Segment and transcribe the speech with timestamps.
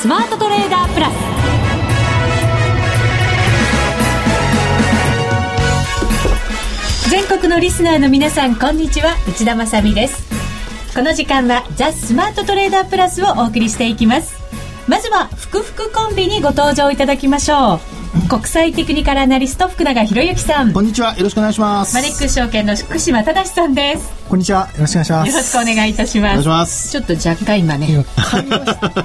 [0.00, 1.14] スマートトレーダープラス。
[7.10, 9.16] 全国のリスナーの皆さんこんにちは。
[9.28, 10.22] 内田まさです。
[10.94, 14.36] この時間はザ・スマートトレーダープラスをお送りしていきます。
[14.86, 17.80] まずは福福コンビにご登場いただきましょ
[18.24, 18.28] う。
[18.28, 20.72] 国際テクニカルアナリスト福永博之さん。
[20.72, 21.16] こんにちは。
[21.16, 21.96] よろしくお願いします。
[21.96, 24.68] マネックス証券の福島正さんですこんにちは。
[24.74, 25.30] よろしくお願いします。
[25.30, 26.46] よろしくお願いいたします。
[26.46, 26.90] ます。
[26.90, 28.04] ちょっと若干今ね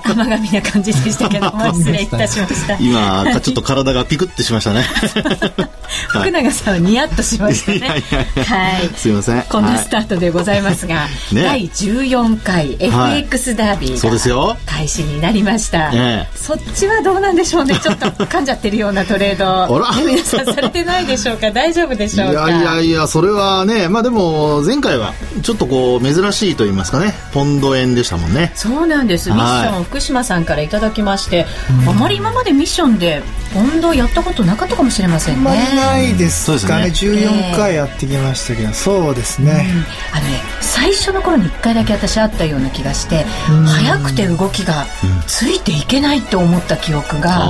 [0.04, 2.78] 甘がみな感じでしたけども 失礼いたしました。
[2.78, 4.84] 今ちょっと体がピクってしましたね。
[6.10, 8.04] 福永さんはニヤッとしましたね。
[8.46, 8.90] はい。
[8.98, 9.44] すいません。
[9.44, 14.58] こんなスタートでございますが、第14回 FX ダービーそうですよ。
[14.66, 17.80] 開始になりました、ね、そっちはどうなんでしょうね。
[17.82, 21.50] ちょっと噛んじゃってるようなトレード、 ね、皆さんされてないでしょうか？
[21.52, 22.50] 大丈夫でしょうか？
[22.50, 28.52] いやいやいやそれはねまあでも前回はちょっとこう珍しいと言いますかねポンド円でしたもんね。
[28.56, 29.30] そうなんです。
[29.30, 31.46] ミッション、福島さんからいただきまして、
[31.88, 33.22] あまり今までミッションで
[33.54, 35.50] ポンドやったことなかったかもしれませんね。
[35.50, 36.86] あないですかね。
[36.86, 43.26] ね14回やってきましたけど、そうですね、うん、あのね最初の頃に1回だけ私あったような気がして、
[43.66, 44.86] 早くて動きが
[45.28, 47.46] ついていけないと思った記憶が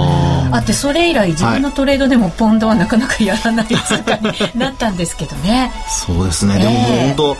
[0.55, 5.71] あってそれ以来自分のトレードでもポンドはなかなかやらない 通貨になったんですけどね。
[5.87, 7.37] そうですね、でも本当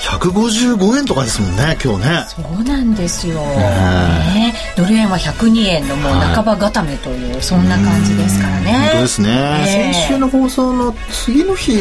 [0.00, 2.24] 155円とかですもんね今日ね。
[2.28, 8.72] そうなんですよ、ね、ドル円は102円のもう半ば固めという、そんな感じですからね。
[8.72, 11.76] 本当ですね、えー、先週の放送の次の日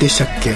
[0.00, 0.54] でしたっけ？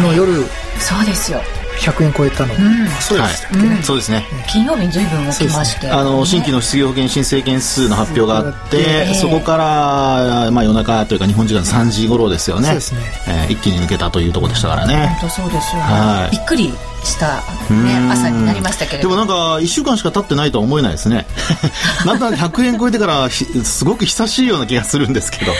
[0.00, 0.44] の夜。
[0.78, 1.40] そうですよ
[1.80, 4.26] 100円超えたの、うん、そうでしたっけ、ね、そうですね。
[4.48, 12.66] 金曜日に随分起きまして、ね、あの新規の失業保険申請件数の発表があって、そこから、まあ、夜中というか日本時間3時頃ですよね。
[12.66, 15.16] そうですね、えー、一気に抜けたというところでしたからね。
[15.20, 15.82] 本当そうですよ。
[15.82, 16.72] ね、はい、びっくり
[17.02, 17.36] した、
[17.72, 19.08] ね、朝になりましたけれど。
[19.08, 21.26] でもなんか1週間しか経ってないとは思えないですね。
[22.04, 25.52] なんとなく100円超えてからすごく久しいような気がするんですけど。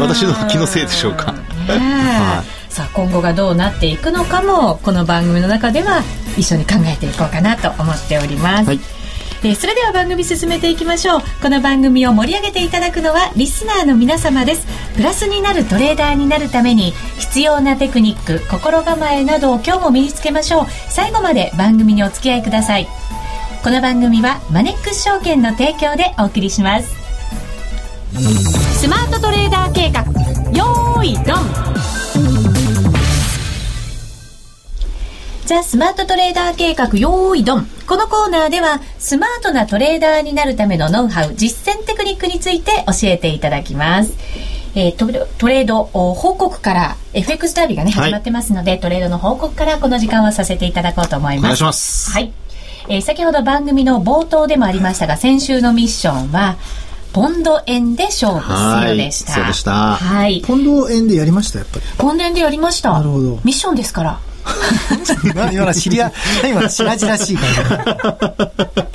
[0.00, 1.38] 私の気のせいでしょうか、ね
[1.68, 6.02] はいさあ今後がどうなっていくのかもこの番組の中では
[6.38, 8.80] 一緒に考えていこうかなと思っております、はい。
[9.44, 11.20] えー、それでは番組進めていきましょう。
[11.42, 14.66] この番組を盛り上げていただくのはリスナーの皆様です。
[14.96, 20.66] プラスになるトレーダーになるために必要なテクニック心構えなどを今日も身につけましょう。
[20.88, 22.88] 最後まで番組にお付き合いください。
[23.62, 26.88] この番組はマネックス証券の提供でお送りします。
[28.80, 30.04] スマートトレーダー計画。
[30.56, 32.01] よーいドン
[35.52, 37.66] ザ・スマートトレーダー計画用意ドン。
[37.86, 44.14] このコーナーでは、スマートなトレーダーになるためのノウハウ、実践テクニックについて教えていただきます。
[44.74, 51.42] えー、トトレード報告から FX ダービーがね、始まってますので、はい、トレードの報告からこの時間はさせていただこうと思います。
[51.42, 52.10] お願いします。
[52.12, 52.32] はい。
[52.88, 56.56] えー、先ほど番組の冒頭でもありましたが、先週のミッションは、
[57.12, 59.32] ポンド円で勝負するでした。
[59.32, 59.96] そうでした。
[59.96, 60.40] はい。
[60.46, 61.84] ポンド円でやりましたやっぱり。
[61.98, 62.92] ポンド円でやりました。
[62.92, 63.38] なるほど。
[63.44, 64.18] ミッションですから。
[65.52, 66.12] 今の知り合い、
[66.50, 68.92] 今の白々しい感じ。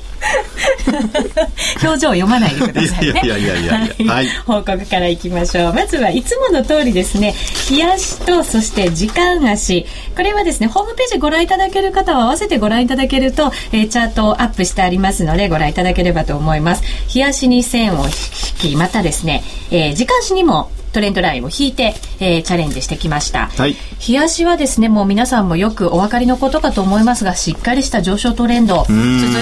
[1.83, 3.21] 表情を読まないでくださいね。
[3.23, 5.73] いやいやいやいや、はい、 報告からいきましょう。
[5.73, 7.33] まずはいつもの通りですね、
[7.69, 9.85] 冷やしとそして時間足。
[10.15, 16.83] これはですね、ホームページご覧いただける方は合わせてご覧いただけると、えー、チャートをアップしてありますのでご覧いただければと思います。
[17.13, 23.49] 冷やしに線を引き、またですね、えー、時間足にもトレンドラインを引いて、えー、チャレンジしてきました。
[23.49, 23.75] はい。
[24.07, 28.95] 冷やしはですね、もう皆さんもよくお分かりのことかと思いますが、しっかりした上昇トレンド続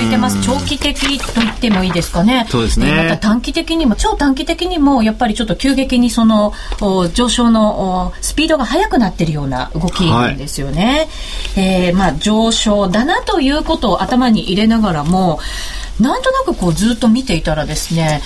[0.06, 0.42] いてます。
[0.44, 2.46] 長期的と言ってもいいですかね。
[2.50, 2.92] そうですね。
[2.92, 6.52] また短期的にも、超短期的にも、やっぱりちょっと急激にその
[7.14, 11.08] 上昇のスピードが速くなってるような動きなんですよね。
[11.56, 15.40] はい、えー、まあ上昇だなということを頭に入れながらも、
[16.02, 18.22] なんとなくこうずっと見ていたらですね、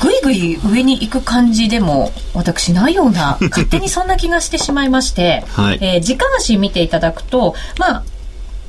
[0.00, 8.02] ぐいぐい上に行く感じでも私ないような 勝手にそんな気がしてしまいまして、はい、えー、時間足見ていただくとまあ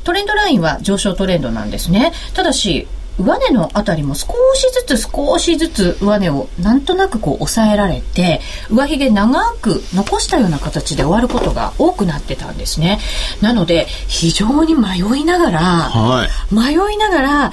[0.03, 2.11] トレンドラインは上昇トレンドなんですね。
[2.33, 2.87] ただし
[3.19, 8.41] 上値のあたりも少しずつ少しずつ上値をなんとなくこう抑えられて
[8.71, 12.99] 上髭長く残したような形で終わることが多くなってたんですね。
[13.41, 17.51] なので非常に迷いながら、はい、迷いながら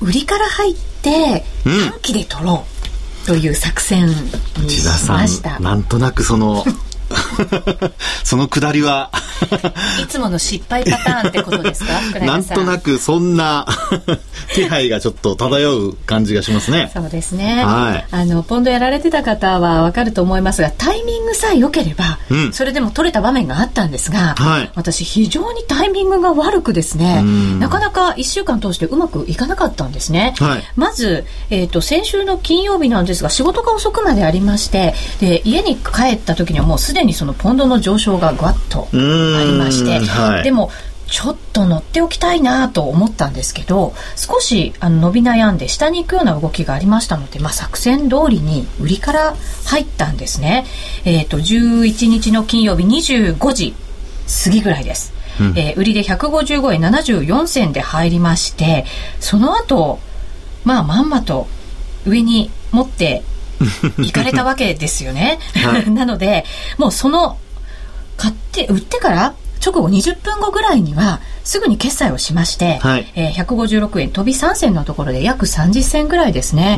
[0.00, 2.75] 売りから入って短期で取ろう、
[3.26, 5.58] という作戦にしました。
[5.60, 6.64] なんとなくその
[8.24, 9.10] そのくだりは
[10.02, 12.20] いつもの失敗パターンってことですか？
[12.20, 13.66] なんとなくそんな
[14.54, 16.90] 気配がちょっと漂う感じがしますね。
[16.92, 17.62] そうですね。
[17.64, 18.06] はい。
[18.10, 27.22] あの、ポンドやられてた方はわかると思いますが、タイミングさえ良ければ、うん、それでも取れた場面があったんですが、はい、私非常にタイミングが悪くですね、
[27.58, 30.34] なかなか1週間通してうまくいかなかったんですね。
[30.38, 38.88] はい、まず、えっ、ー、と、先週の金曜日なんですが、仕事が遅くまでありまして、で、家に帰った時にはもうすでにそのポンドの上昇がぐわっと
[39.34, 40.70] ありまして、はい、でも、
[41.06, 49.36] ちょっと乗っておきたいなと思ったんですけど少しあの伸び悩んで下に行くような動きがありましたので、まあ、作戦通りに売りから
[49.66, 50.66] 入ったんですね、
[51.04, 53.74] えーと、11日の金曜日25時
[54.44, 58.84] 過ぎぐらいです、うん、えー、売りで155円74銭で入りまして
[59.20, 60.00] その後
[60.64, 61.46] まあまんまと
[62.04, 63.22] 上に持って
[63.98, 66.44] 行かれたわけですよね、 はい、 なので
[66.78, 67.38] もうその
[68.16, 69.34] 買って売ってから
[69.64, 76.76] 直後20分後ぐらいにはすぐに決済をしまして、はい、えー、156円飛び3銭のところで約30銭ぐらいですね、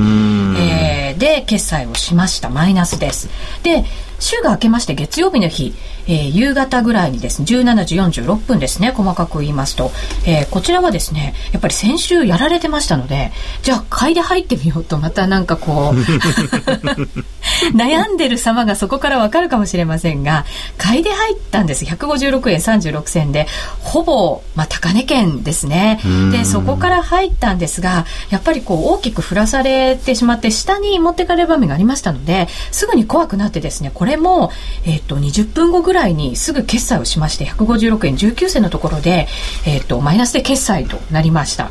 [0.59, 2.49] えー、で決済をしました。
[2.49, 3.29] マイナスです。
[3.63, 3.85] で
[4.21, 5.75] 週が明けまして月曜日の日、
[6.09, 9.91] えー、夕方ぐらいにですね、17時46分ですね、細かく言いますと、
[10.27, 13.31] えー、こちらはですね、やっぱり先週やられてましたので、
[13.63, 15.97] じゃあ買いで入ってみようと、またなんかこう、
[17.77, 20.45] 悩んでる様がそこからわかるかもしれませんが、
[20.77, 21.85] 買いで入ったんです。
[21.85, 23.47] 156円36銭で、
[23.81, 26.01] ほぼ、まあ、高値圏ですね。
[26.33, 34.51] で、そこから入ったんですが、やっぱりこう、大きく振らされてしまって、下に持ってかれる場面がありましたので、すぐに怖くなってですね、これれも、
[34.85, 39.29] えっ、ー、と、20分後ぐらいにすぐ決済をしまして、156円19銭のところで、
[39.67, 41.71] えっ、ー、と、マイナスで決済となりました。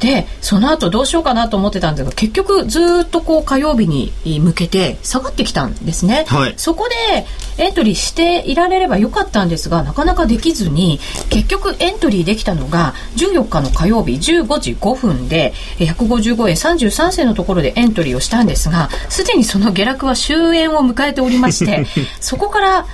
[0.00, 6.24] で、その後どうしようかなと思ってたんですが、結局ずっとこう火曜日に向けて下がってきたんですね。
[6.28, 7.26] はい、そこで
[7.58, 21.86] エントリーしていられればよかったんですが、なかなかできずに、結局エントリーできたのが、14日の火曜日15時5分で、155円33銭のところでエントリーをしたんですが、すでにその下落は終焉を迎えておりまして、
[22.20, 22.86] そこから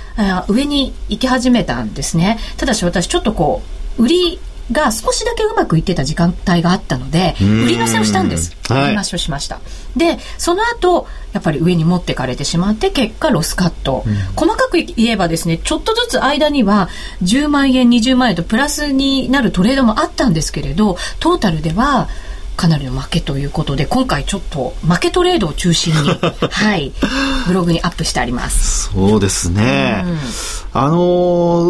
[0.47, 2.39] 上に行き始めたんですね。
[2.57, 3.61] ただし私ちょっとこ
[3.97, 4.39] う、売り
[4.71, 8.55] が少しだけうまくいってた時間帯があったので、売り乗せをしたんです。
[8.69, 9.59] 売り増しをしました。
[9.97, 14.03] で、その後、やっぱり上に持ってかれてしまって、結果ロスカット。
[14.05, 16.89] うん、細かく言えばですね、ちょっとずつ間には
[17.23, 22.07] 10万円、20万円とプラスになるトレードもあったんですけれど、トータルでは、
[22.59, 26.09] かなりの負けということで、今回ちょっと負けトレードを中心に、
[26.51, 26.91] はい、
[27.47, 28.89] ブログにアップしてあります。
[28.93, 30.03] そうですね。
[30.05, 30.17] うん、
[30.73, 30.97] あの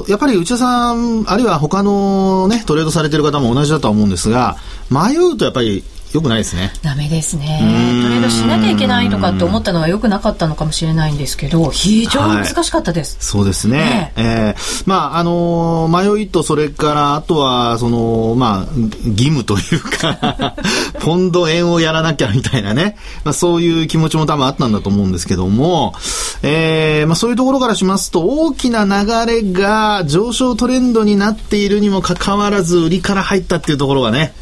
[0.02, 4.58] ー、やっぱり内田さん、あるいは他のね、トレードされてる方も同じだとは思うんですが、
[4.90, 5.84] 迷うとやっぱり
[6.14, 6.72] よくないですね。
[6.82, 7.60] ダメですね。
[8.02, 13.18] トレードしなきゃいけないとかって思ったのはよくなかったのかもしれないんですけど、非常に難しかったです。
[13.18, 13.78] はい、そうですね。
[13.78, 18.74] ねえー、まあ、あのー、迷いと、それから、あとは、その、まあ、
[19.06, 20.56] 義務というか
[21.00, 25.94] ポンド円をやらなきゃみたいなね、まあ、そういう気持ちも多分あったんだと思うんですけども、
[26.42, 34.34] えー、まあ、そういうところからしますと、大きな流れが上昇トレンドになっているにもかかわらず、売りから入ったっていうところがね、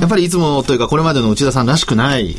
[0.00, 2.36] やっぱりいつもというか、これまでの内田さんらしくない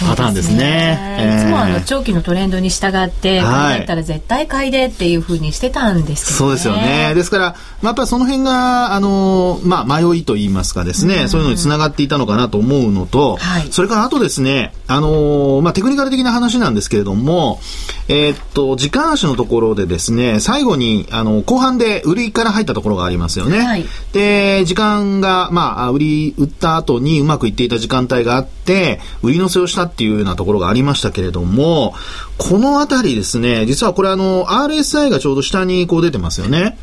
[0.00, 0.56] パターンですね。
[0.56, 7.14] すねいつもあの長期のトレンドに従って、はい、だったら絶対買いでっていうふうにしてたんですけど、ね、そうですよね。
[7.14, 17.60] ですから、まあ、やっぱりその辺が、あの、まあ、迷いと言いますかですね、うん、そういうのにつながっていたのかなと思うのと、はい、それからあとですね、あの、まあ、テクニカル的な話なんですけれども、
[18.08, 23.60] えー、っと、時間足のところでですね、最後に、あの、後半で売りから入ったところがありますよね。
[23.60, 31.94] はい、で、時間が、まあ、売り、売った後にうまくいっていた時間帯があって、売り乗せをしたっていうようなところがありましたけれども、
[32.38, 36.78] このあたりですね、実はこれあの、RSI がちょうど下にこう出てますよね。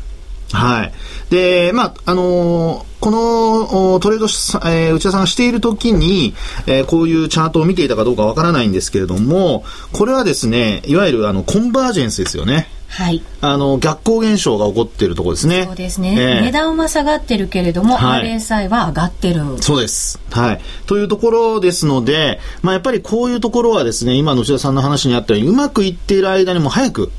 [0.52, 0.92] はい。
[1.30, 4.26] で、まあ、あのー、このトレード、
[4.68, 6.34] えー、内田さんがしているときに、
[6.66, 12.68] えー、こういうチャートを見ていたかどうかわからないんですけれども、これはですね、いわゆるあの、コンバージェンスですよね。
[12.90, 13.22] はい。
[13.40, 15.64] あの、逆行現象が起こっているところですね。
[15.64, 16.16] そうですね。
[16.18, 19.42] えー、値段は下がってるけれども、はい、RSI は上がってる。
[19.60, 20.20] そうです。
[20.30, 20.60] はい。
[20.86, 27.12] というところですので、まあ、やっぱりこういうところはですね、今の内田さんの話にあったように、うまくいっている間にも早く、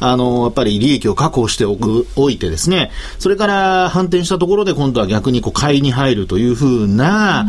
[0.00, 7.46] あの、やっぱり利益を確保しておく、おいてですね、それから反転したところで今度は逆にこう買いに入るというふうな、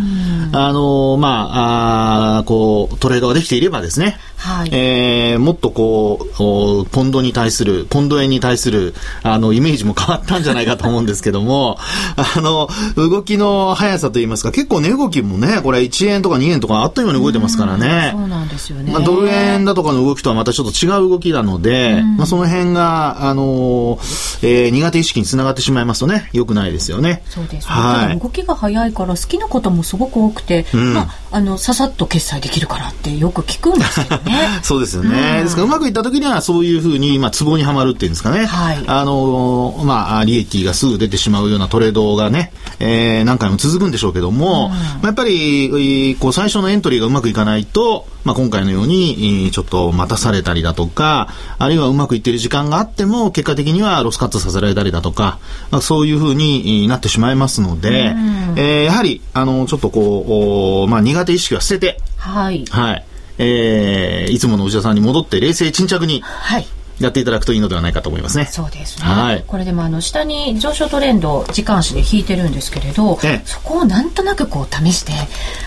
[0.53, 11.77] あの、まあ、あこう、トレードができていればですね、はい、えー、もっとこう、ポンドに対する、ポンド円に対する、あの、イメージも変わったんじゃないかと思うんですけども、
[12.15, 18.11] あの、動きの速さといいますか、結構値動きもね、これ1円とか2円とかあっという間に動いてますからね。
[18.13, 18.91] そうなんですよね。
[18.91, 23.99] まあ、ドル円だとかの動きとはまたちょっと違う動きなので、まあ、その辺が、あの、
[24.41, 27.23] えー、苦手意識につながってしまいますとね、良くないですよね。
[27.29, 27.73] そうですね。
[27.73, 34.47] はい、動きが速いから好きな方もすごく多くて、うん、まあ、あの、ささっと決済できるからってよく聞くんですけどね。
[34.63, 35.39] そうですよね。
[35.39, 38.45] うん、ですからうまくいった時にはそういうふうに、まあ、ツボにはまるっていうんですかね。
[38.45, 38.81] はい。
[38.87, 51.27] あの、まあ、利益がすぐ出てしまうようなトレードがね、えー、何回も続くんでしょうけども、うん、まあ、やっぱり、こう、最初のエントリーがうまくいかないと、まあ、今回のように、ちょっと待たされたりだとか、
[51.59, 55.37] あるいはうまくいっている時間があっても、結果的にはロスカットさせられたりだとか、
[55.69, 62.65] まあ、そういうふうになってしまいますので、うん、えー、やはり、あの、ちょっとこう、まあ、苦手意識は捨てて、はい。
[62.69, 63.05] はい。
[63.37, 66.65] えー、いつもの内田さんに戻って冷静沈着に、はい。
[66.99, 68.45] やっていただくといいのではないかと思いますね。
[68.45, 69.05] そうですね。
[69.05, 69.43] はい。
[69.45, 75.11] これでもあの下に上昇トレンド時間足で引いてるんですけれど、そこをなんとなくこう試して、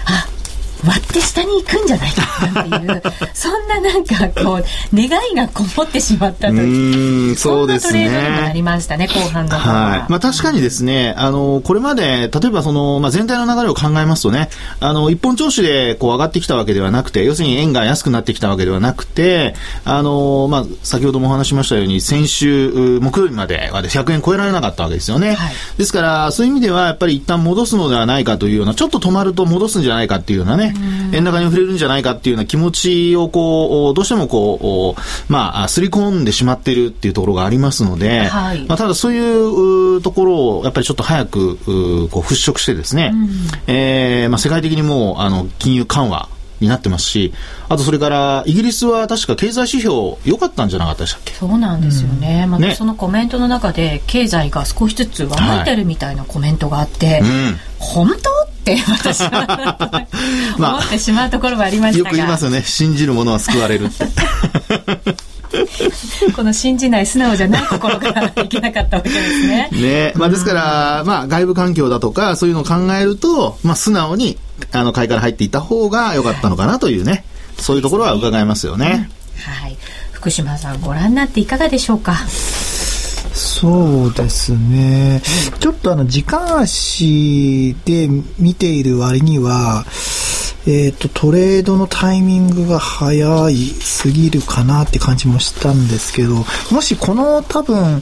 [0.06, 0.26] あ、
[0.86, 2.22] 割って下に行くんじゃないか
[2.60, 3.02] っていう
[3.34, 8.04] そんななんかこう願いがこもってしまったというそうですね。
[8.04, 10.10] そんなトレードにもなりましたね後半のはい。
[10.10, 14.48] まあ確かにですねあのこれまで例えばそのまあ全体の流れを考えますとね
[14.80, 19.54] あの一本調子でこう上がってきたわけではなくて要するに円が安くなってきたわけではなくて
[19.84, 25.34] あのまあ先ほどもお話しましたように先週木曜日までは100円超えられなかったわけですよね。
[25.34, 30.67] はい、ですからそういう意味ではやっぱり一旦戻すのではないかというようなちょっと止まると戻すんじゃないかっていうようなね
[31.12, 41.56] 円高に触れるんじゃないかっていうような気持ちをこう、どうしてもこう、まあ、すり込んでしまっているっていうところがありますので、はい、まあ、ただそういうところをやっぱりちょっと早く、
[42.10, 43.28] こう払拭してですね、うん、
[43.66, 46.28] えー、まあ、世界的にもう、あの、金融緩和、
[46.60, 47.32] になってますし、
[47.68, 51.32] あとそれからイギリスは確か経済指標良かったんじゃなかったでしたっけ？
[51.32, 52.42] そうなんですよね。
[52.46, 57.26] うん、またそのコメントの中で経済が少しずつ上向いてるみたいなコメントがあって、はいうん、
[57.78, 58.14] 本当？
[58.14, 58.16] っ
[58.76, 60.06] て私は
[60.58, 64.04] 思ってしまうところはありましたが、よく言いますよね信じる者は救われるって
[66.36, 69.68] この信じない素直じゃないところからいけなかったわけですね。
[69.72, 70.12] ね。
[70.14, 74.36] まあですから、まあ外部環境だとかそういうのを考えると、まあ素直に
[74.72, 77.24] あの買いから入っていった方が良かったのかなというね、
[77.58, 79.08] そういうところは伺えますよね。
[79.48, 79.76] うん、はい。
[80.12, 82.14] 福島さんご覧になっていかがでしょうか？
[83.38, 85.22] そうですね。
[85.60, 89.84] ちょっとあの、時間足で見ている割には、
[90.66, 98.00] えっ、ー、と、トレードのタイミングが早いすぎるかなって感じもしたんですけど、もしこの多分、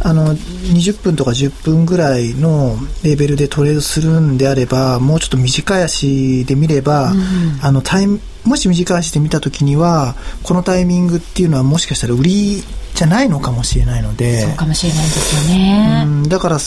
[0.00, 12.62] あの、20分とか10分ぐらいのレベルでトレードするんであれば、もうちょっと短い足で見れば、うん、あの、タイム、もし短い足で見たときには、このタイミングっていうのはもしかしたら売り
[12.94, 14.42] じゃないのかもしれないので。
[14.42, 16.04] そうかもしれないですよね。
[16.06, 16.58] うん、だから、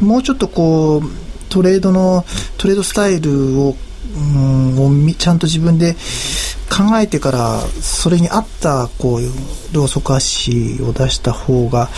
[0.00, 1.10] もうちょっとこう、
[1.48, 2.24] トレードの、
[2.58, 3.76] トレードスタイルを
[4.16, 5.94] うんをちゃんと自分で
[6.70, 9.20] 考えてからそれに合ったこう
[9.74, 11.88] ローソク足を出した方が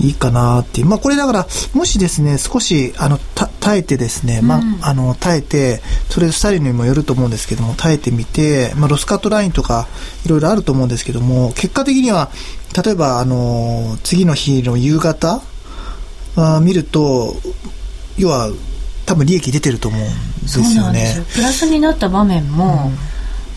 [0.00, 0.86] いいかなっていう。
[0.86, 3.18] まあこれだから、もしですね、少し、あの、
[3.60, 9.88] 耐えてですね、うん、まあ、あの、耐えて、それスタイルにもよると思うんですけども、耐えてみて、まあロスカットラインとか、
[10.24, 12.30] いろいろあると思うんですけども、結果的には、
[12.84, 15.40] 例えば、あの、次の日の夕方、
[16.36, 17.36] あ見ると、
[18.18, 18.50] 要は、
[19.06, 21.16] 多分利益出てると思うんですよね。
[21.16, 22.90] よプラスになった場面も、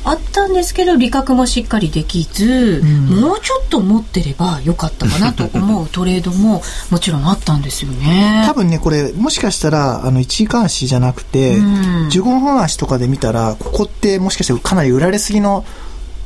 [0.03, 8.44] あったんですけど利確もしっかりできず、うん、もうちょっと持ってればよかったかなと思う トレードももちろんあったんですよね。
[8.48, 15.65] 多分ねこれもしかしたらあの1時間足じゃなくて、うん、15分足とかで見たらここってもしかしてかなり売られすぎの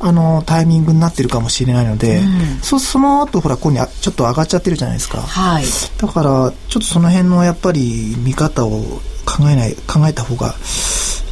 [0.00, 5.64] あのタイミングになってるかもしれないので、うん、そその後ほらここにちょっと上がっちゃってるじゃないですか、はい、
[5.98, 10.54] だからちょっとその辺のやっぱり見方を考えない、考えた方が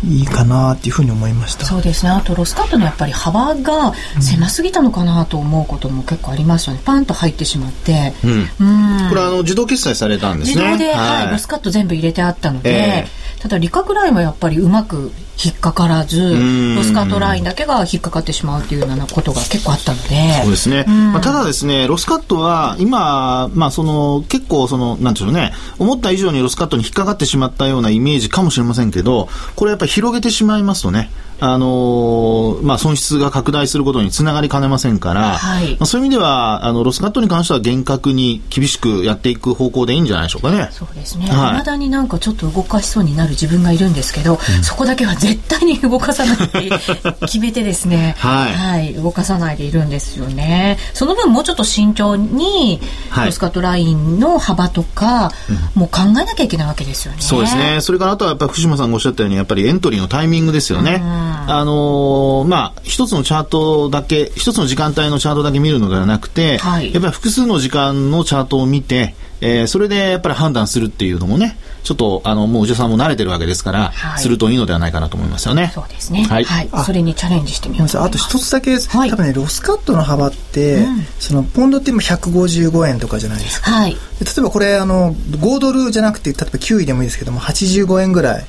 [0.05, 1.65] いいかなっていうふうに思いました。
[1.65, 2.11] そうですね。
[2.11, 9.09] あとロスカットのやっぱり幅が狭すぎたのかなと思うことも結構ありますよね、パンと入ってしまって、うん、うん。
[9.09, 10.63] これあの自動決済されたんですね。
[10.63, 15.13] 自動で、はい、はい、ロスカット全部入れてあったので、えー、ただ利確ラインはやっぱりうまく
[15.45, 16.33] 引っかからず
[16.77, 20.43] ロスカットラインだけが引っかかってしまうというようなことが結構あったので。
[20.43, 25.53] そうですね、まあ、ただですねロスカットは今、まあ、その結構そのなんでしょうね。
[25.79, 31.11] 思った以上にロスカットに引っかかってしまったようなイメージかもしれませんけどこれやっぱり広げてしまいますとね
[31.45, 40.69] あのー、まあ、損失が拡大することにつながりかねませんから、はい、まあ、そういう意味では、あの、ロスカットに関しては厳格に厳しくやっていく方向でいいんじゃないでしょうかね。
[40.71, 41.27] そうですね。
[41.27, 46.71] はい、未だになんかちょっと動かしそうになる自分がいるんですけど、うん、そこだけは絶絶対に動かさないって
[47.27, 50.79] 決めてですね、はい、はい、動かさないでいるんですよね。
[50.93, 52.81] その分もうちょっと慎重に、
[53.11, 57.19] はい、ロスカットラインの幅とか、うん、もう考えなきゃいけないわけですよね。
[57.21, 57.79] そうですね。
[57.81, 61.03] それからあとはやっぱり福島さんがおっしゃったように、やっぱりエントリーのタイミングですよね。
[61.49, 75.73] あのー、まあ、一つのチャートだけ、一つの時間帯のチャートだけ見るのではなくて、はい、やっぱり複数の時間のチャートを見て、えー、それでやっぱり判断するっていうのもね、ちょっと、あの、もうお嬢さんも慣れてるわけですから、はい、するといいのではないかなと思いますよね。
[75.75, 76.23] そうですね。
[76.25, 76.45] はい。
[76.45, 77.99] はい、それにチャレンジしてみます。
[77.99, 83.73] あと一つだけ、はい、多分ね、ロスカットの幅って、うん、その、ポンドって今155円とかじゃないですか。
[83.73, 83.93] はい。
[83.93, 83.99] 例
[84.39, 88.47] えばこれ、あの、5ドルじゃなくて、例えば9位でもいいですけども、85円ぐらい。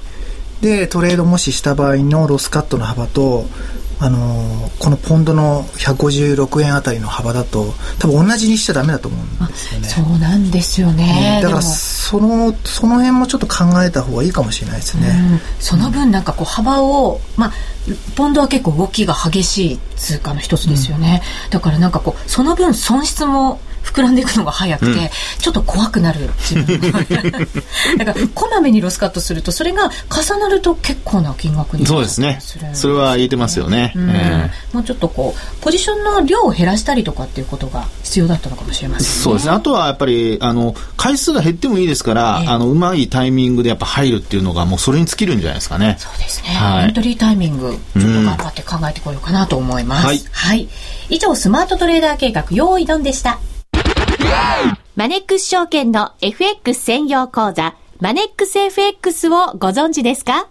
[0.63, 3.45] で、トレードもしした場合のロスカットの幅と、
[3.99, 9.87] あのこのポンドの156円あたりの幅だと多分同じにしちゃダメだと思うんですよね。
[9.87, 11.39] そうなんですよね。
[11.41, 15.07] だからそのその辺もちょっと考えた方がいいかもしれないですね。
[15.07, 17.51] うん、その分なんかこう幅をまあ
[18.15, 21.21] ポンドは結構動きが激しい通貨の一つですよね。
[21.45, 25.09] うん、だからなんかこうその分損失も膨らんでいくのが早くて、うん、
[25.39, 26.29] ちょっと怖くなる。
[26.39, 26.91] 自分
[27.97, 32.39] だからこまめにロスカットするとそれが重なると結構な金額にそうですね。
[32.73, 34.09] それは言えてますよね、うん。
[34.09, 39.51] えー、もうちょっとこうポジションの量を減らしたりとかっていうことが必要だったのかもしれません、ね、そうですね。
[39.51, 45.97] あとはやっぱりあの回数が減ってもいいですから、えー、あのうまいタイミングでやっぱ入るっていうのがもうそれに尽きるんじゃないですかね。
[45.99, 50.69] そうですね、はい、エントリータイミングちょっと頑張って考えてこようかなと思います、はい、はい、
[51.09, 53.39] 以上スマートトレーダー計画用意ドンでした
[54.95, 60.47] マネックス証券の FX 専用講座、マネックス FX をご存知ですか？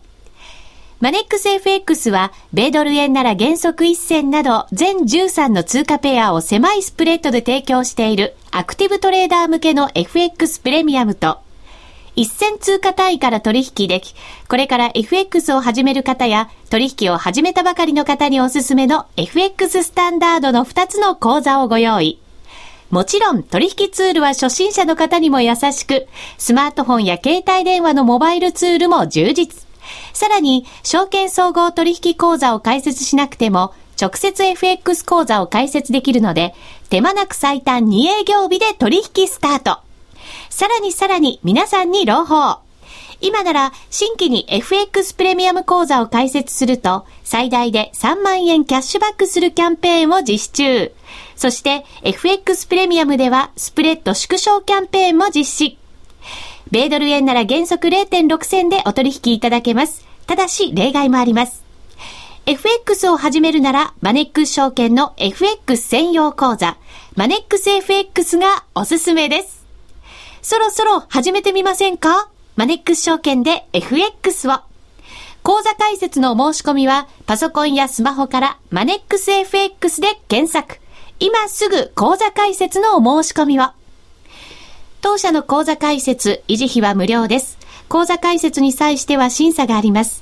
[1.00, 11.38] マネックス FX は、米ドル円なら原則1銭など、全13の通貨ペアを狭いスプレッドで提供している、アクティブトレーダー向けの FX プレミアムと、
[12.14, 14.14] 一銭通貨単位から取引でき、
[14.48, 22.20] これから FX を始める方や、取引を始めたばかりの方におすすめの FX スタンダードの2つの講座をご用意。
[22.92, 26.06] もちろん取引ツールは初心者の方にも優しく、
[26.36, 29.66] スマートフォンや携帯電話のモバイルツールも充実。
[30.12, 36.54] さらに、証券総合取引口座を開設しなくても、直接 FX 口座を開設できるので、
[36.90, 39.78] 手間なく最短2営業日で取引スタート。
[40.50, 42.71] さらにさらに皆さんに朗報。
[43.22, 50.92] 今なら新規に FX プレミアム講座を開設すると最大で3万円キャッシュバックするキャンペーンを実施中。
[51.36, 55.78] そして FX プレミアムではスプレッド縮小キャンペーンも実施。
[56.70, 60.04] 米ドル円なら原則0.6銭でお取引いただけます。
[60.26, 61.62] ただし例外もあります。
[62.46, 66.76] FX を始めるならマネックス証券の FX 専用講座
[67.14, 69.64] マネックス FX がおすすめです。
[70.42, 72.31] そろそろ始めてみませんか？
[72.54, 74.60] マネックス証券で FX を。
[75.42, 80.80] 講座解説の申し込みは、パソコンやスマホからマネックス FX で検索。
[81.18, 83.70] 今すぐ講座解説のお申し込みを。
[85.00, 87.58] 当社の講座解説、維持費は無料です。
[87.88, 90.21] 講座解説に際しては審査があります。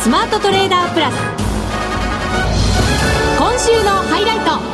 [0.00, 1.14] スマートトレーダープラス
[3.38, 4.70] 今週のハイライト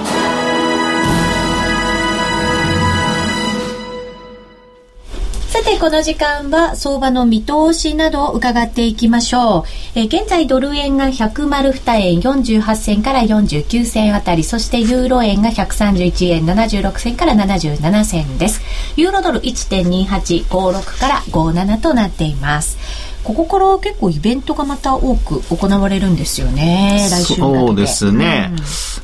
[5.48, 9.64] さて、この時間は相場の見通しなどを伺っていきましょ
[9.96, 9.98] う。
[9.98, 18.60] え現在ドル円が102円48銭から49銭あたり、そしてユーロ円が131円76銭から77銭です。
[18.96, 22.78] ユーロドル1.2856から57となっています。
[23.26, 28.52] ここから結構イベントがまた多く行われるんですよね、来週そうですね。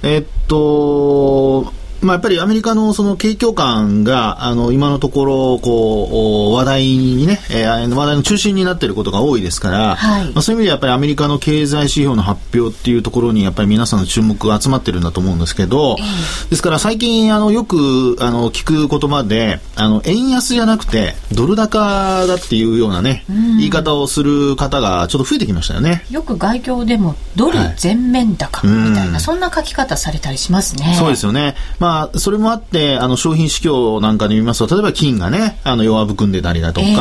[0.03, 21.79] うん、えっと、まあ、やっぱりアメリカのその景況感が、あの、今のところ、こう、話題にね、えー、話題の中心になっていることが多いですから、はい、まあ、そういう意味でやっぱりアメリカの経済指標の発表っていうところに、やっぱり皆さんの注目が集まってるんだと思うんですけど、えー、ですから最近、あの、よく、あの、聞く言葉で、あの、円安じゃなくて、ドル高
[22.27, 26.05] だっていうようなね、うん、言い方をする方がちょっと増えてきましたよね。
[26.11, 30.97] よく外境でも、ドル全面高みたいな、はいうん、そんな書き方されたりしますね。
[30.99, 31.55] そうですよね。
[31.79, 36.97] まあまあ、それもあって、あの、商品市況なんかで見ますと、例えば金がね、あの、弱含んでたりだとか、えー、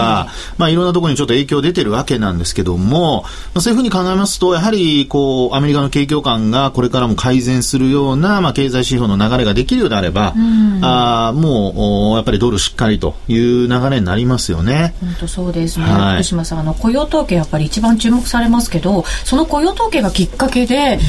[0.58, 3.22] まあ、いろんなところにちょっと影響出てるわけなんですけども、
[3.54, 14.94] まあ、そういうふうに考えますと、やはり、こう、アメリカの景況感がこれからも改善するような、まあ、経済指標の流れができるようであれば、うん、あもう、やっぱりドルしっかりという流れになりますよね。
[15.00, 15.86] 本当そうですね。
[15.86, 21.00] はい、福島さん、あの、雇用統計やっぱり一番注目されますけど、その雇用統計がきっかけで、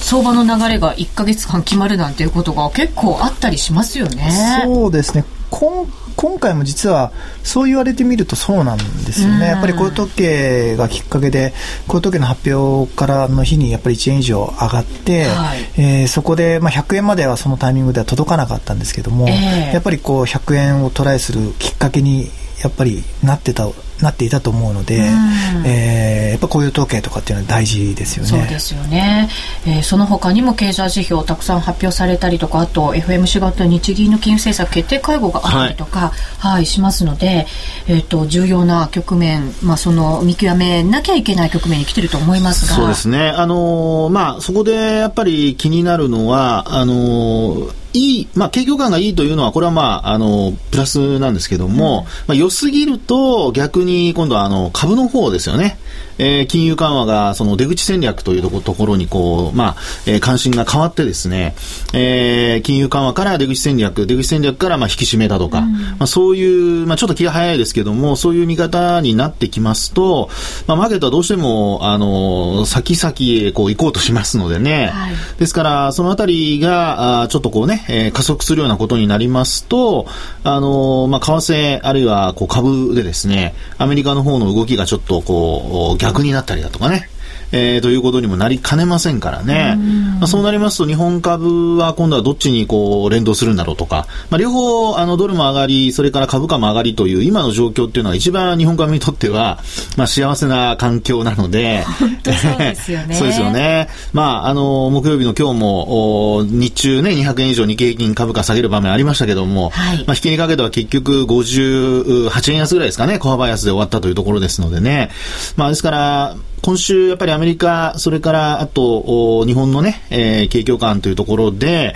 [0.00, 4.62] 相場の流れが1か月間決まるなんていうことが結構あったりしますよね。
[4.64, 5.24] そうですね。
[5.50, 5.86] 今
[6.16, 11.54] 今回も実はそう言われてみるとそうなんですよね、やっぱり雇用統計がきっかけで
[11.88, 22.28] 雇用統計の発表からの日にやっぱり1円以上上がって、はい、えー、そこで、まあ、100円まではそのタイミングでは届かなかったんですけども、えー、やっぱりこう100円をトライするきっかけに
[22.62, 23.66] やっぱりなってた
[24.02, 28.28] なっていたと思うので、うん、えー、やっぱ雇用統計とかっていうのは大事ですよね。
[28.28, 29.28] そうですよね。
[29.66, 37.46] えー、その他にも経済指標たくさん発表されたりとか、あと FMC 型日銀の金融政策決定会合があったりとか、はい、はい、しますので、
[37.86, 43.30] えっ、ー、と重要な局面、まあその見極めなきゃいけない局面に来てると思いますが、そうですね。
[43.30, 55.78] あのー、まあそこでやっぱり気になるのはあのーいい、まあ、景況感がいいというのは、これはまあ、あの、プラスなんですけども、うん、まあ、良すぎると、逆に今度はあの、株の方ですよね。
[56.20, 59.76] えー、金融緩和がその出口戦略というところにこう、まあ、
[60.06, 61.54] えー、関心が変わってですね、
[61.94, 70.28] えー、金融緩和から出口戦略、出口戦略からまあ引き締めだとか、うん、まあ、そういう、まあ、ちょっと気が早いですけども、そういう見方になってきますと、
[70.66, 73.14] まあ、マーケットはどうしても、あの、先々
[73.46, 80.06] へこう行こうとしますのでね、はい、ですから、そのあたりが、あちょっとこうね、えー、加速するようなことになりますと、
[80.44, 87.09] あの、まあ、為替、あるいはこう株でですね、アメリカの方の動きがちょっとこう、逆になったりだとかね。
[87.52, 89.76] えー、ということにもなりかねませんからね。
[90.18, 99.60] まあ、そうなりますと日本株は今度はどっちにこう連動するんだろうとか、まあ、両方あのドルも上がり、それから株価も上がりという今の状況っていうのは一番日本株にとっては、
[99.96, 101.84] まあ、幸せな環境なので、
[102.24, 103.14] そうですよね。
[103.14, 103.88] そうですよね。
[104.12, 115.10] まあ、あの、木曜日の今日も、お日中ね、200円以上日経平均株価下げる場面ありましたけども、はい、まあ、引きにかけては結局58円安ぐらいですかね、小幅安で終わったというところですのでね。
[115.56, 121.94] まあ、ですから、今週やっぱりアメリカ、それからあと日本のね、えー、景況感というところで、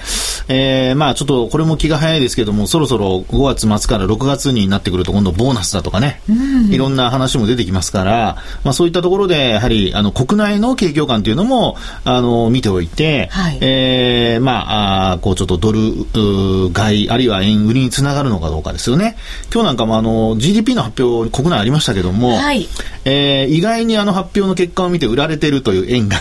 [0.49, 6.33] えー、まあちょっとこれも気が早いですけども、そろそろ5月末から6月になってくると今度ボーナスだとかね、う
[6.69, 19.17] ん、いろんな話も出てきますから、まあそういったところでやはりあの国内の景況感というのもあの見ておいて、はい、えー、まああこうちょっとドル買いあるいは円売りにつながるのかどうかですよね。
[19.53, 22.67] 今日なんかもあの GDP の発表国内ありましたけども、はい、
[23.05, 26.19] えー、意外にあの発表の結果を見て売られてるという円が。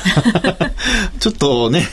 [1.19, 1.87] ちょっとね。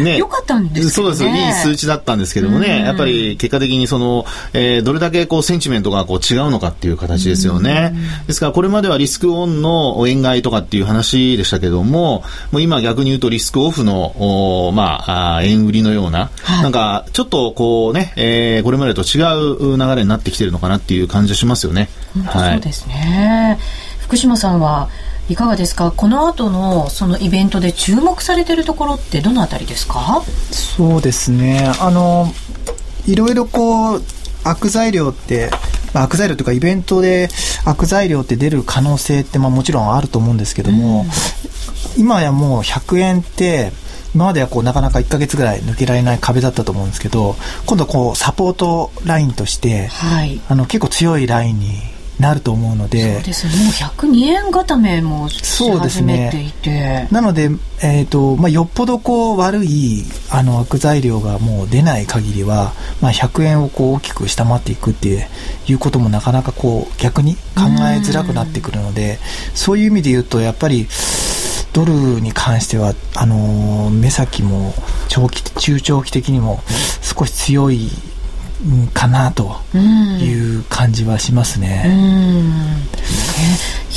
[0.00, 7.94] ね、よかったんですそうですいい数値だったんですけどもね、やっぱり結果的にその、えー、どれだけこうセンチメントがこう違うのかっていう形ですよね。
[8.26, 12.22] ですからこれまではリスクオンの円買いとかっていう話でしたけども、
[12.52, 21.88] もう今逆に言うとリスクオフの、おまあ、あ円売りのような、はい、なんかちょっとこうね、えー、これまでと違う流れになってきてるのかなっていう感じがしますよね。
[22.32, 23.58] そうですね。
[24.12, 24.90] はい、福島さんは
[25.30, 25.90] いかがですか？
[25.90, 30.22] この後のそのイベントで注目されているところってどのあたりですか？
[30.50, 31.72] そうですね。
[31.80, 32.26] あの
[33.06, 34.02] いろいろこう
[34.44, 35.48] 悪材料って
[35.94, 37.28] まあ、悪材料というかイベントで
[37.64, 41.04] 悪材料って出る可能性ってまあもちろんあると思うんですけども、
[41.96, 43.72] うん、今やもう100円って
[44.14, 51.78] 今まではこうなかなか1か月ぐらい抜けられない壁だったと思うんですけど今度こうサポートラインとして、はい、あの結構強いラインに
[52.22, 53.16] なると思うので。
[53.16, 53.64] そうですね。
[53.64, 57.50] もう102円固めもし始めていて、ね、なので、
[57.82, 65.28] えーとまあ、よっぽどこう悪いあの悪材料がもう出ない限りは、まあ、100円をこう大きく下回っていくって
[65.66, 67.40] いうこともなかなかこう逆に考
[67.92, 69.18] えづらくなってくるので
[69.54, 70.86] そういう意味で言うとやっぱり
[71.72, 74.74] ドルに関してはあの目先も
[75.08, 76.60] 長期中長期的にも
[77.00, 77.90] 少し強い
[78.94, 81.84] かなという感じはしますね。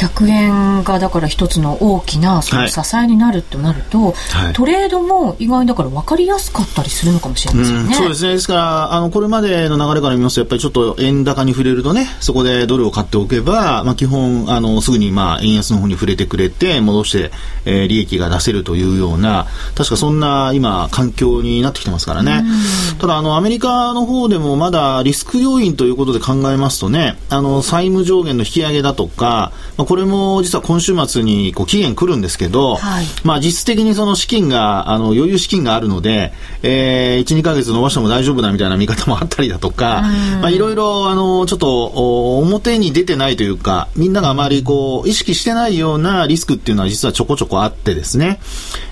[0.08, 7.91] 100円がだから一つの大きなその支えになるとなると、はい、トレードも意外にだから分かりやすかったりするのかもしれませんね。
[7.91, 8.34] んそうですね。
[8.34, 17.32] ですから、あの、これまでの流れから見ますと、やっぱりちょっと円高に触れるとね、そこでドルを買っておけば、まあ基本、あの、すぐにまあ円安の方に触れてくれて、戻して、
[17.65, 22.44] えー、利益が出せるというような、確かそんな今、環境になってきてますからね。
[23.00, 40.03] ただ、あの、アメリカの方でもまだリスク要因ということで考えますとね、あの、債務上限の引き上げだとか、まあこれも実は今週末にこう期限来るんですけど、はい、まあ実質的にその資金が、あの余裕資金があるので、えー、1、2ヶ月伸ばしても大丈夫だみたいな見方もあったりだとか、
[40.41, 48.41] まあいろいろ、あの、ちょっと表に出てないというか、みんながあまりこう、意識してないようなリスクっていうのは実はちょこちょこあってですね、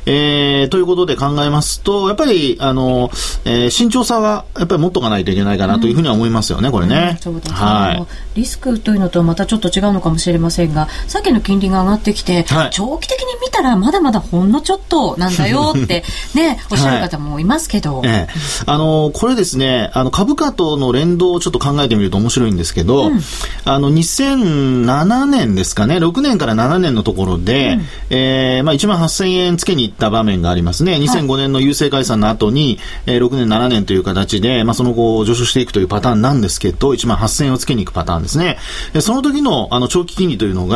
[0.05, 3.09] えー、ということで考えますと、やっぱり、あの、
[3.43, 7.17] えー、慎重さはやっぱり持っとかないといけないかなというふうには思いますよね、これね。
[7.19, 7.55] そうですね。
[7.55, 8.39] はい。
[8.39, 18.00] リスクというのとはまたちょっと違うのかもしれませんが、さっきの金利が上がってきて、はい、長期的に見たらまだまだほんのちょっとなんだよって ね、おっしゃる方もいますけど。
[18.00, 18.34] はい、ええ、
[18.65, 23.22] あの、これですね、あの、株価との連動をちょっと考えてみると面白いんですけど、うん、
[23.65, 30.96] あの、2007年ですかね、6年から7年のところで、うん、えー、まあ1万8000円つけに行った場面がありますね。
[30.96, 38.58] 2005年の郵政解散の後に、えー、6年7年という形で、まあその後上昇していくというパターンなんですけど、1万8000円をつけに行くパターンですね。
[39.00, 40.72] その時のあの長期金利というのが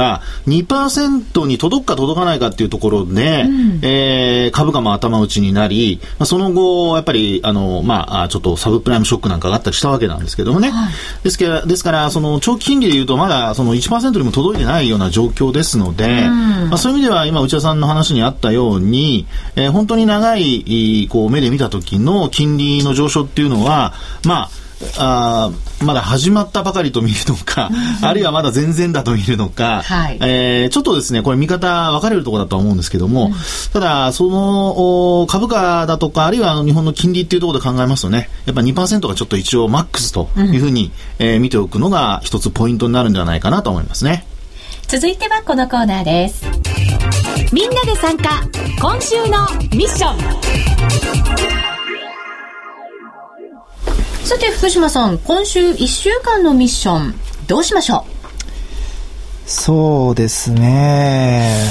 [0.47, 10.69] 2%に届くか届かないかっていうところで、うん、えー、株価も頭打ちになり、まあ、その後、やっぱり、あの、まあ、ちょっとサブプライムショックなんかがあったりしたわけなんですけどもね。
[10.69, 23.93] はい、ですから、ですから、その長期金利でいうと、まだその1%にも届いてないような状況ですので、うん、まあ、そういう意味では、今、内田さんの話にあったように、えー、本当に長い、こう、目で見た時の金利の上昇っていうのは、
[24.25, 24.49] まあ、
[24.97, 25.51] あ
[25.83, 27.69] まだ始まったばかりと見るのか、
[28.01, 33.33] あるいはまだ全然だと見るのか、はい、えー、ちょっとですね、これ見方分かれるところだとは思うんですけども、うん、
[33.73, 44.25] ただ、その株価だとか、あるいはあの日本の金利っていうところで考えますとね、やっぱ2%がちょっと一応マックスというふうに、うん、えー、見ておくのが一つポイントになるんではないかなと思いますね。
[44.87, 46.45] 続いてはこのコーナーです。
[47.51, 48.41] みんなで参加、
[48.79, 51.76] 今週のミッション。
[54.27, 57.13] さて福島さん今週1週間のミッション
[57.47, 58.05] どうしましょ
[59.45, 59.49] う？
[59.49, 61.65] そうですね。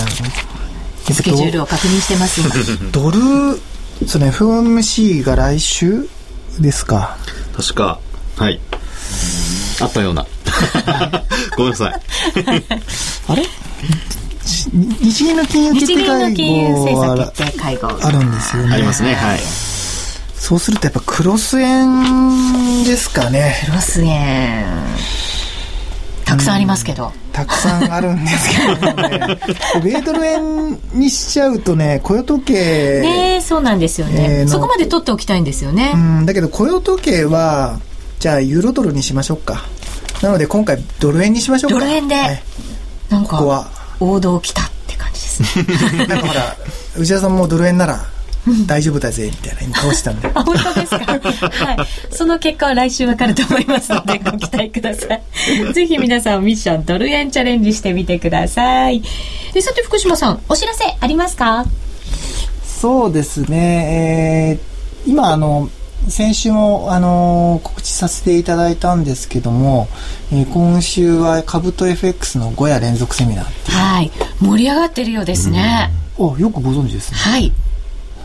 [1.12, 2.90] スケジュールを確認してます。
[2.90, 3.18] ドル
[4.08, 6.08] その FOMC が来週
[6.58, 7.18] ですか？
[7.54, 8.00] 確か。
[8.36, 8.58] はい。
[9.82, 10.26] あったような。
[11.58, 11.92] ごめんなさい。
[13.28, 13.44] あれ？
[14.72, 16.06] 日銀の金融決定
[17.58, 18.72] 会合あるんですよね。
[18.72, 19.14] ありますね。
[19.14, 19.40] はい
[20.38, 23.56] そうするとやっぱクロス円ですかね。
[23.66, 24.66] クロス円。
[26.24, 27.12] たくさんありますけど。
[27.32, 29.38] たくさんあるんですけどね。
[29.82, 33.00] 米ドル円にしちゃうとね、雇用統計。
[33.00, 35.92] ねそうなんですよね、えー、そこまで取っておきたいんですよね。
[35.94, 37.78] うん、だけど雇用統計は、
[38.18, 39.64] じゃあユーロドルにしましょうか。
[40.22, 41.78] なので今回ドル円にしましょうか。
[41.78, 42.14] ドル円で。
[42.16, 42.42] はい、
[43.10, 43.68] なんか、ここは
[44.00, 46.06] 王道来たって感じですね。
[46.08, 46.56] なんかほら、
[46.96, 48.04] 内田さんもドル円なら、
[48.66, 51.04] 大丈夫だぜみたいな今顔したんで あ本当ですか？
[51.66, 52.14] はい。
[52.14, 55.72] その結果は来週わかると思いますので ご期待ください。
[55.74, 59.02] ぜひ皆さんミッションドル円チャレンジしてみてください。
[59.52, 61.66] でさて福島さんお知らせありますか？
[62.80, 64.58] そうですね、
[65.06, 65.70] えー、今あの
[66.08, 69.88] 先週も、あのー、告知させていただいたんですけども、
[70.32, 74.12] えー、今週は株と FX の5夜連続セミナーはい。
[74.40, 77.18] 盛り上がってるようですね、うん、あよくご存知ですね。
[77.18, 77.52] はい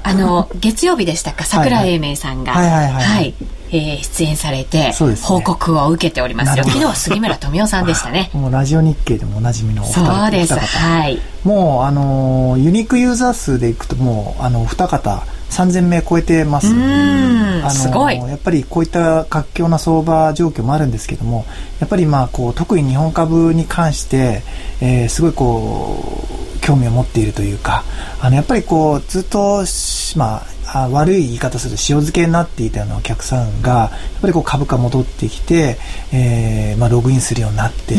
[0.04, 1.46] あの月曜日でしたか？
[1.46, 3.34] 桜井英明さんがはいはいはい、はい
[3.74, 4.92] えー、出演されて、
[5.24, 6.66] 報告を受けておりますよ。
[6.66, 8.30] 昨日は杉村富夫さんでしたね。
[8.36, 10.22] もうラジオ日経でもおなじみのお二方。
[10.24, 10.54] そうです。
[10.56, 11.20] はい。
[11.46, 16.68] もう、あのユニークユーザー数でいくと、もう、あの、二方、3000名超えてます。
[16.68, 18.18] うん、すごい。
[18.18, 21.46] やっぱりこういった活況な相場状況もあるんですけども、
[21.80, 24.44] やっぱりまあ、こう、特に日本株に関して、
[24.82, 27.84] えー、すごいこう、興味を持っているというか、
[28.22, 29.64] あの、やっぱりこう、ずっと、
[30.16, 30.44] ま
[30.74, 35.78] あ、悪い言い方すると塩漬けになっていたようなお客さんが、やっぱりこう株価戻ってきて、
[36.14, 37.96] えー、まあ、ログインするようになって、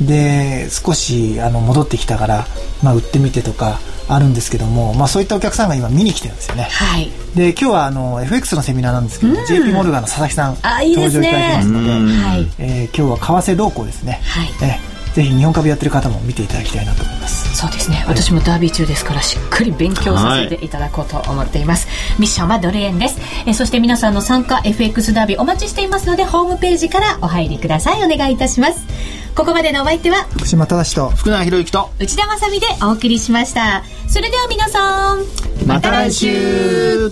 [0.00, 2.46] うん、で、少し、あの、戻ってきたから、
[2.82, 6.64] まあ、売ってみてとか、あるんですけども、まあ、そういったお客さんが今見に来てるんですよね。
[6.64, 7.10] はい。
[7.34, 14.20] で、今日はあの、FX のセミナーなんですけど、うん、JP モルガンの佐々木さん、登場いただきますので、はい、えー、今日は為替動向ですね。
[14.24, 14.48] はい。
[14.62, 17.56] えーぜひ日本株やってる方も見ていただきたいなと思います。
[17.56, 23.18] そうですね、はい、私もダービー中ですからしっかり勉強させていただこうと思っています、はい、ミッションはドル円です。
[23.46, 28.02] えそして皆さんの参加 FX ダービーお待ちしていますのでホームページからお入りください。
[28.04, 28.86] お願いいたします。
[29.34, 33.82] ここまでのお相手は福島正と福永博之と内田まさでお送りしました。
[34.08, 35.20] それでは皆さん
[35.66, 37.10] また来週。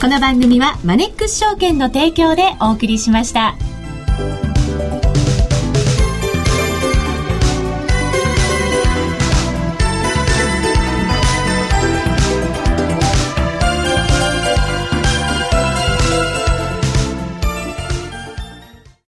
[0.00, 3.54] この番組はマネックス証券の提供でお送りしました。